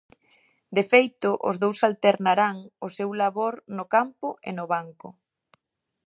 De 0.75 0.83
feito, 0.91 1.29
os 1.49 1.55
dous 1.63 1.79
alternarán 1.89 2.57
o 2.85 2.87
seu 2.97 3.09
labor 3.21 3.53
no 3.77 3.85
campo 3.95 4.27
e 4.49 4.51
no 4.57 4.65
banco. 4.73 5.07